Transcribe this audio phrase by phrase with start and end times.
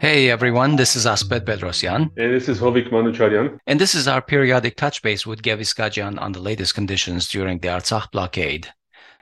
[0.00, 2.10] Hey everyone, this is Asbed Bedrossian.
[2.16, 3.58] And this is Hovik Manucharyan.
[3.66, 7.58] And this is our periodic touch base with Gev Iskajyan on the latest conditions during
[7.58, 8.68] the Artsakh blockade.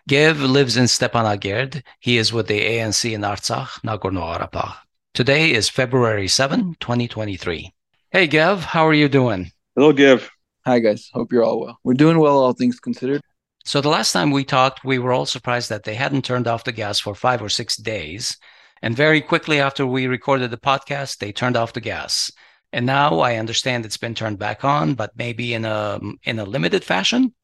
[0.08, 1.82] Gev lives in Stepanakert.
[2.00, 4.76] He is with the ANC in Artsakh, Nagorno-Karabakh.
[5.14, 7.72] Today is February 7, 2023.
[8.10, 9.52] Hey Gev, how are you doing?
[9.76, 10.30] Hello, Gev.
[10.64, 11.78] Hi guys, hope you're all well.
[11.84, 13.20] We're doing well, all things considered.
[13.64, 16.64] So the last time we talked, we were all surprised that they hadn't turned off
[16.64, 18.38] the gas for five or six days.
[18.83, 22.32] And very quickly after we recorded the podcast, they turned off the gas.
[22.72, 26.45] And now I understand it's been turned back on, but maybe in a in a
[26.45, 27.34] limited fashion.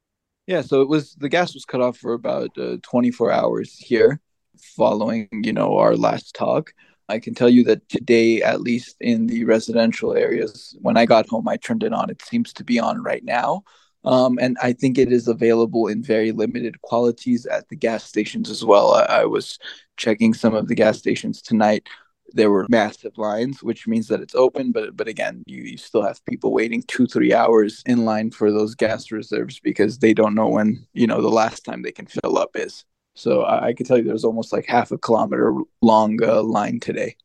[0.47, 4.21] Yeah, so it was the gas was cut off for about uh, 24 hours here,
[4.59, 6.73] following you know our last talk.
[7.11, 11.29] I can tell you that today, at least in the residential areas, when I got
[11.29, 12.11] home, I turned it on.
[12.11, 13.65] It seems to be on right now.
[14.05, 18.49] Um, and I think it is available in very limited qualities at the gas stations
[18.49, 18.95] as well.
[18.95, 19.59] I, I was
[19.97, 21.89] checking some of the gas stations tonight.
[22.33, 26.03] There were massive lines, which means that it's open, but but again, you, you still
[26.03, 30.35] have people waiting two, three hours in line for those gas reserves because they don't
[30.35, 32.85] know when, you know, the last time they can fill up is.
[33.15, 36.81] So I, I can tell you there's almost like half a kilometer long uh, line
[36.81, 37.17] today.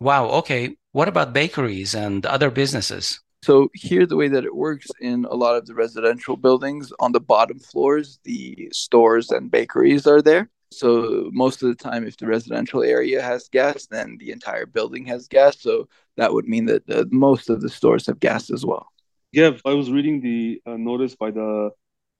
[0.00, 0.28] Wow.
[0.28, 0.76] Okay.
[0.92, 3.20] What about bakeries and other businesses?
[3.42, 7.10] So here, the way that it works in a lot of the residential buildings, on
[7.10, 10.48] the bottom floors, the stores and bakeries are there.
[10.70, 15.04] So most of the time, if the residential area has gas, then the entire building
[15.06, 15.60] has gas.
[15.60, 18.86] So that would mean that most of the stores have gas as well.
[19.32, 21.70] Yeah, I was reading the uh, notice by the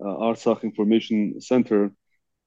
[0.01, 1.93] uh, Artsakh Information Center,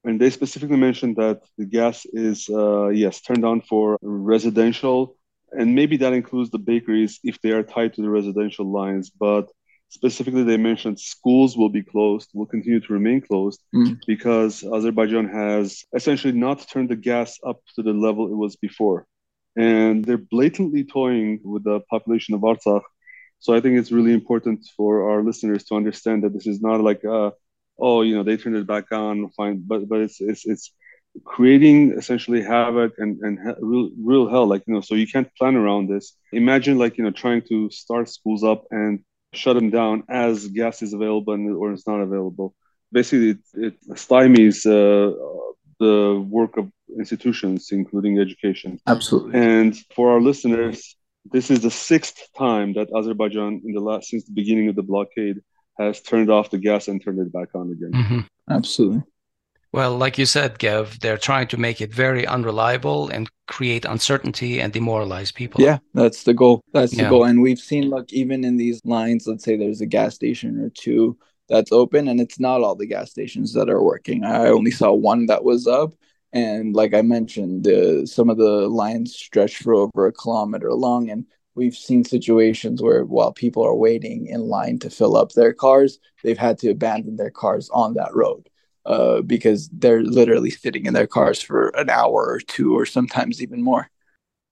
[0.04, 5.15] and they specifically mentioned that the gas is uh, yes turned on for residential
[5.52, 9.10] and maybe that includes the bakeries if they are tied to the residential lines.
[9.10, 9.50] But
[9.88, 13.98] specifically, they mentioned schools will be closed, will continue to remain closed mm.
[14.06, 19.06] because Azerbaijan has essentially not turned the gas up to the level it was before.
[19.56, 22.82] And they're blatantly toying with the population of Artsakh.
[23.38, 26.80] So I think it's really important for our listeners to understand that this is not
[26.80, 27.30] like, uh,
[27.78, 30.72] oh, you know, they turned it back on, fine, but but it's it's it's
[31.24, 35.56] creating essentially havoc and, and real, real hell like you know so you can't plan
[35.56, 36.14] around this.
[36.32, 39.00] Imagine like you know trying to start schools up and
[39.32, 42.54] shut them down as gas is available and, or it's not available.
[42.92, 45.14] Basically it, it stymies uh,
[45.78, 48.80] the work of institutions including education.
[48.86, 49.38] Absolutely.
[49.38, 50.96] And for our listeners
[51.32, 54.82] this is the sixth time that azerbaijan in the last since the beginning of the
[54.82, 55.40] blockade
[55.76, 57.92] has turned off the gas and turned it back on again.
[57.92, 58.20] Mm-hmm.
[58.50, 59.02] absolutely
[59.76, 64.58] well, like you said, Gev, they're trying to make it very unreliable and create uncertainty
[64.58, 65.60] and demoralize people.
[65.60, 66.62] Yeah, that's the goal.
[66.72, 67.04] That's yeah.
[67.04, 67.24] the goal.
[67.24, 70.70] And we've seen, like, even in these lines, let's say there's a gas station or
[70.70, 71.18] two
[71.50, 74.24] that's open, and it's not all the gas stations that are working.
[74.24, 75.92] I only saw one that was up.
[76.32, 81.10] And like I mentioned, uh, some of the lines stretch for over a kilometer long.
[81.10, 85.52] And we've seen situations where while people are waiting in line to fill up their
[85.52, 88.48] cars, they've had to abandon their cars on that road
[88.86, 93.42] uh, because they're literally sitting in their cars for an hour or two, or sometimes
[93.42, 93.90] even more.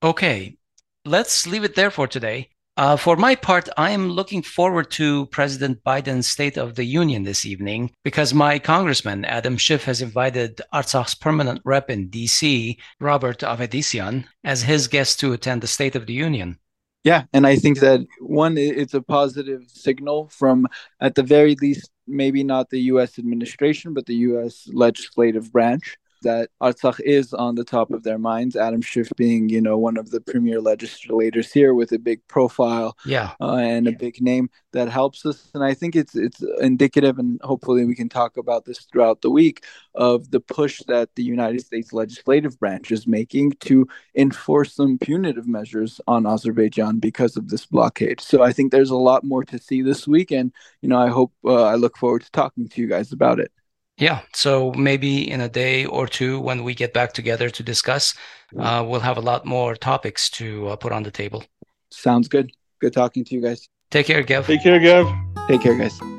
[0.02, 0.56] Okay,
[1.04, 2.50] let's leave it there for today.
[2.76, 7.22] Uh, for my part, I am looking forward to President Biden's State of the Union
[7.22, 13.38] this evening because my congressman, Adam Schiff, has invited Artsakh's permanent rep in DC, Robert
[13.40, 16.58] Avetisyan, as his guest to attend the State of the Union.
[17.04, 20.66] Yeah, and I think that one, it's a positive signal from,
[21.00, 23.18] at the very least, maybe not the U.S.
[23.18, 24.68] administration, but the U.S.
[24.72, 28.56] legislative branch that Artsakh is on the top of their minds.
[28.56, 32.96] Adam Schiff being, you know, one of the premier legislators here with a big profile,
[33.06, 35.50] yeah, uh, and a big name that helps us.
[35.54, 39.30] And I think it's it's indicative, and hopefully we can talk about this throughout the
[39.30, 39.64] week
[39.94, 43.86] of the push that the United States legislative branch is making to
[44.16, 48.20] enforce some punitive measures on Azerbaijan because of this blockade.
[48.20, 50.52] So I think there's a lot more to see this week, and
[50.82, 53.52] you know, I hope uh, I look forward to talking to you guys about it.
[53.96, 54.20] Yeah.
[54.34, 58.14] So maybe in a day or two, when we get back together to discuss,
[58.58, 61.44] uh, we'll have a lot more topics to uh, put on the table.
[61.90, 62.50] Sounds good.
[62.80, 63.68] Good talking to you guys.
[63.90, 64.46] Take care, Gev.
[64.46, 65.06] Take care, Gev.
[65.48, 66.13] Take care, guys.